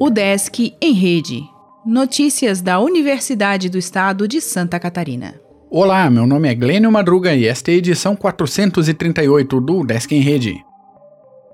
[0.00, 1.42] O Desk em Rede.
[1.84, 5.34] Notícias da Universidade do Estado de Santa Catarina.
[5.70, 10.20] Olá, meu nome é Glênio Madruga e esta é a edição 438 do Desk em
[10.20, 10.54] Rede.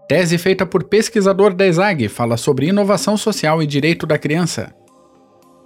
[0.08, 4.72] Tese feita por pesquisador da ESAG fala sobre inovação social e direito da criança.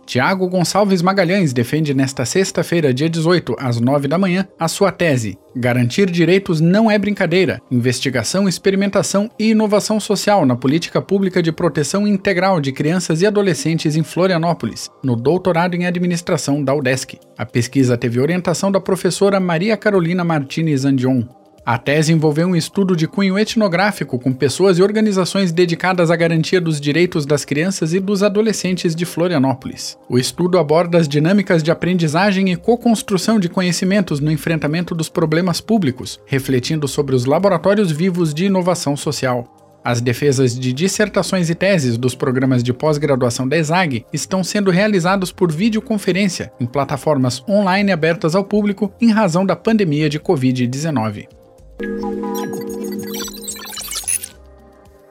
[0.06, 5.38] Tiago Gonçalves Magalhães defende nesta sexta-feira, dia 18, às 9 da manhã, a sua tese
[5.54, 7.60] Garantir direitos não é brincadeira.
[7.70, 13.96] Investigação, experimentação e inovação social na política pública de proteção integral de crianças e adolescentes
[13.96, 17.18] em Florianópolis, no doutorado em administração da UDESC.
[17.36, 21.24] A pesquisa teve orientação da professora Maria Carolina Martinez Andion.
[21.64, 26.60] A tese envolveu um estudo de cunho etnográfico com pessoas e organizações dedicadas à garantia
[26.60, 29.98] dos direitos das crianças e dos adolescentes de Florianópolis.
[30.08, 35.60] O estudo aborda as dinâmicas de aprendizagem e co-construção de conhecimentos no enfrentamento dos problemas
[35.60, 39.44] públicos, refletindo sobre os laboratórios vivos de inovação social.
[39.84, 45.32] As defesas de dissertações e teses dos programas de pós-graduação da ESAG estão sendo realizados
[45.32, 51.39] por videoconferência em plataformas online abertas ao público em razão da pandemia de Covid-19.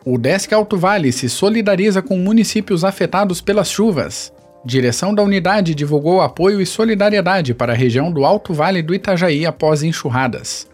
[0.05, 4.33] O Desk Alto Vale se solidariza com municípios afetados pelas chuvas.
[4.65, 9.45] Direção da unidade divulgou apoio e solidariedade para a região do Alto Vale do Itajaí
[9.45, 10.67] após enxurradas.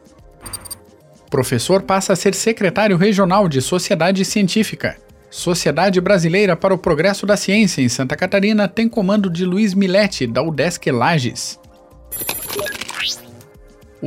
[1.29, 4.95] Professor passa a ser secretário regional de Sociedade Científica.
[5.29, 10.25] Sociedade Brasileira para o Progresso da Ciência em Santa Catarina tem comando de Luiz Milete,
[10.25, 11.59] da UDESC Lages.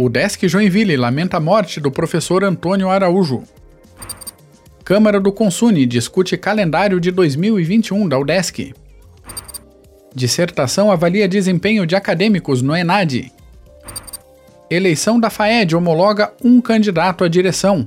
[0.00, 3.42] O Desk Joinville lamenta a morte do professor Antônio Araújo.
[4.84, 8.74] Câmara do Consune discute calendário de 2021 da UDESC.
[10.14, 13.32] Dissertação avalia desempenho de acadêmicos no ENAD.
[14.70, 17.84] Eleição da FAED homologa um candidato à direção.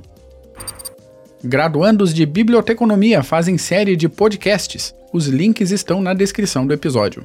[1.42, 4.94] Graduandos de Biblioteconomia fazem série de podcasts.
[5.14, 7.24] Os links estão na descrição do episódio.